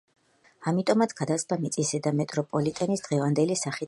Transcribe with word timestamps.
ამიტომაც 0.71 1.11
გადაწყდა 1.19 1.57
მიწისზედა 1.65 2.13
მეტროპოლიტენის 2.21 3.05
დღევანდელი 3.09 3.49
სახით 3.53 3.65
აშენება. 3.65 3.79